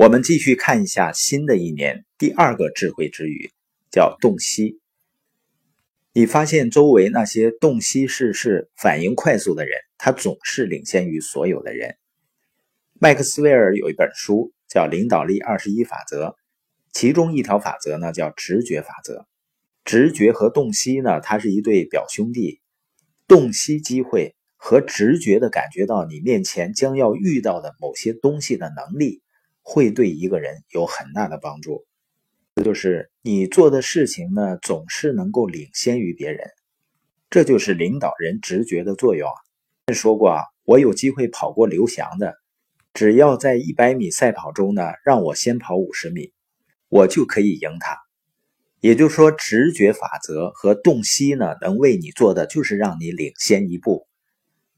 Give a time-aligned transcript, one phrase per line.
[0.00, 3.50] 我们继续看一下新的一年第二个智慧之语，
[3.90, 4.80] 叫洞悉。
[6.14, 11.98] 你发现周围那些洞悉世事、反应快速的人，他总是领先于所有的人。
[12.98, 16.28] 麦克斯韦尔有一本书叫《领导力二十一法则》，
[16.94, 19.26] 其中一条法则呢叫直觉法则。
[19.84, 22.62] 直觉和洞悉呢，它是一对表兄弟。
[23.28, 29.20] 洞悉机会和直觉的感觉到你面前将要遇到的某些东西的能力。
[29.72, 31.86] 会对一个人有很大的帮助，
[32.56, 36.50] 这就是你做的事情呢，总是能够领先于别人，
[37.30, 39.94] 这就是领导人直觉的作用啊。
[39.94, 42.34] 说过啊，我有机会跑过刘翔的，
[42.94, 46.32] 只要在一百米赛跑中呢，让我先跑五十米，
[46.88, 47.96] 我就可以赢他。
[48.80, 54.08] 也就是说，直觉法则和洞悉呢，能为你做的就是让你领先一步。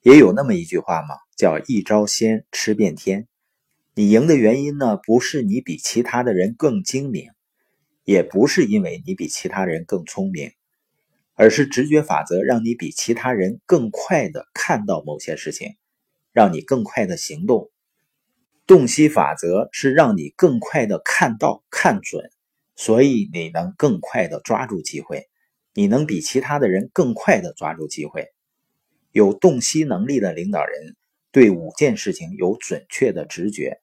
[0.00, 3.28] 也有那么一句话嘛，叫一招鲜吃遍天。
[3.98, 7.32] 你赢的原因呢，不是你比其他的人更精明，
[8.04, 10.52] 也不是因为你比其他人更聪明，
[11.34, 15.74] 而是直觉法则让你比其他人更快的看到某些事情，
[16.32, 17.72] 让你更快的行动。
[18.68, 22.30] 洞悉法则是让你更快的看到、看准，
[22.76, 25.26] 所以你能更快的抓住机会，
[25.74, 28.28] 你能比其他的人更快的抓住机会。
[29.10, 30.94] 有洞悉能力的领导人
[31.32, 33.80] 对五件事情有准确的直觉。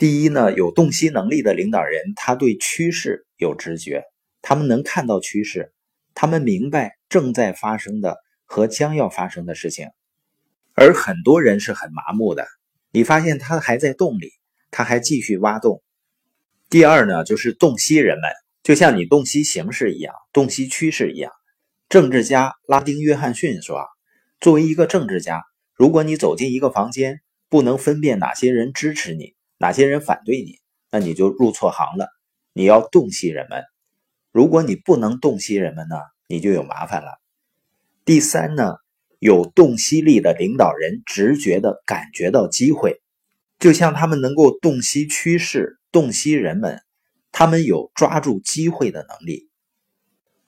[0.00, 4.04] 第一呢，有洞悉能力的领导人，他对趋势有直觉，
[4.40, 5.74] 他们能看到趋势，
[6.14, 9.88] 他们明白正在发生的和将要发生的事情。
[10.72, 12.46] 而很多人是很麻木的，
[12.90, 14.32] 你发现他还在洞里，
[14.70, 15.82] 他还继续挖洞。
[16.70, 18.30] 第二呢，就是洞悉人们，
[18.62, 21.30] 就像你洞悉形势一样，洞悉趋势一样。
[21.90, 23.84] 政治家拉丁·约翰逊说
[24.40, 25.42] ：“作为一个政治家，
[25.74, 27.20] 如果你走进一个房间，
[27.50, 30.54] 不能分辨哪些人支持你。”哪些人反对你，
[30.90, 32.08] 那你就入错行了。
[32.54, 33.62] 你要洞悉人们，
[34.32, 35.96] 如果你不能洞悉人们呢，
[36.28, 37.20] 你就有麻烦了。
[38.06, 38.76] 第三呢，
[39.18, 43.02] 有洞悉力的领导人直觉的感觉到机会，
[43.58, 46.80] 就像他们能够洞悉趋势、洞悉人们，
[47.30, 49.50] 他们有抓住机会的能力。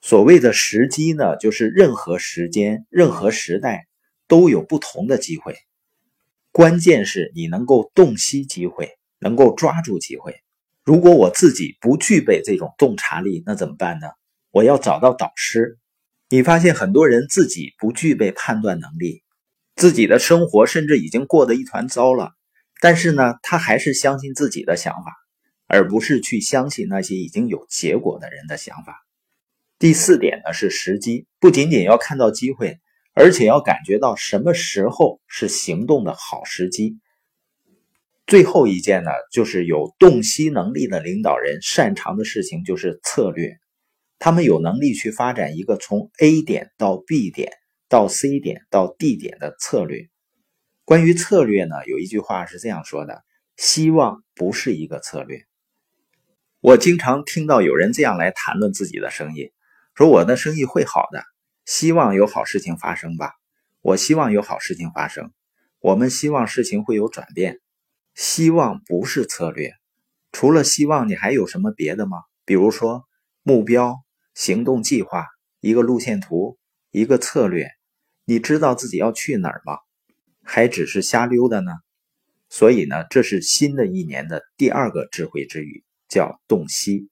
[0.00, 3.88] 所谓的时机呢，就是任何时间、任何时代
[4.26, 5.54] 都有不同的机会，
[6.50, 8.96] 关键是你能够洞悉机会。
[9.22, 10.34] 能够抓住机会。
[10.84, 14.08] 如果我自己不具备这种洞察力，那怎么办呢？
[14.50, 15.78] 我要找到导师。
[16.28, 19.22] 你发现很多人自己不具备判断能力，
[19.76, 22.32] 自己的生活甚至已经过得一团糟了，
[22.80, 25.12] 但是呢，他还是相信自己的想法，
[25.66, 29.04] 而不是去相信那些已经有结果的人的想法。
[29.78, 32.80] 第四点呢是时机，不仅仅要看到机会，
[33.14, 36.98] 而且要感觉到什么时候是行动的好时机。
[38.32, 43.58] 最后一件呢，就是有洞悉能力的领导人擅长的事情就是策略，
[44.18, 47.52] 他们有能力去发展一个从 A 点到 B 点
[47.90, 50.08] 到 C 点到 D 点的策略。
[50.86, 53.22] 关于策略呢，有一句话是这样说的：
[53.58, 55.44] 希望不是一个策略。
[56.60, 59.52] 我经常听到有人这样来谈论自己的生意，
[59.94, 61.22] 说我的生意会好的，
[61.66, 63.32] 希望有好事情发生吧。
[63.82, 65.30] 我希望有好事情发生，
[65.80, 67.58] 我们希望事情会有转变。
[68.14, 69.72] 希望不是策略，
[70.32, 72.18] 除了希望，你还有什么别的吗？
[72.44, 73.08] 比如说
[73.42, 73.96] 目标、
[74.34, 75.26] 行动计划、
[75.60, 76.58] 一个路线图、
[76.90, 77.68] 一个策略，
[78.24, 79.78] 你知道自己要去哪儿吗？
[80.42, 81.72] 还只是瞎溜达呢？
[82.48, 87.11] 所以呢，这是新的一年的第二个智慧之语，叫洞悉。